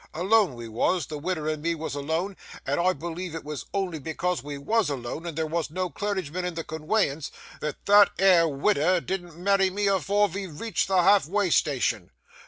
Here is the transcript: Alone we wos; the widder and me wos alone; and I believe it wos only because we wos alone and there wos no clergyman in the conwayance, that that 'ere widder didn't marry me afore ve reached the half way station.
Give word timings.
Alone 0.15 0.55
we 0.55 0.67
wos; 0.67 1.05
the 1.05 1.19
widder 1.19 1.47
and 1.47 1.61
me 1.61 1.75
wos 1.75 1.93
alone; 1.93 2.35
and 2.65 2.79
I 2.79 2.91
believe 2.91 3.35
it 3.35 3.43
wos 3.43 3.65
only 3.71 3.99
because 3.99 4.41
we 4.43 4.57
wos 4.57 4.89
alone 4.89 5.27
and 5.27 5.37
there 5.37 5.45
wos 5.45 5.69
no 5.69 5.91
clergyman 5.91 6.43
in 6.43 6.55
the 6.55 6.63
conwayance, 6.63 7.29
that 7.59 7.85
that 7.85 8.09
'ere 8.17 8.47
widder 8.47 8.99
didn't 8.99 9.37
marry 9.37 9.69
me 9.69 9.85
afore 9.85 10.27
ve 10.27 10.47
reached 10.47 10.87
the 10.87 11.03
half 11.03 11.27
way 11.27 11.51
station. 11.51 12.09